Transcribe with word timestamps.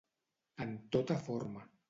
En 0.65 0.73
tota 0.97 1.19
forma. 1.29 1.67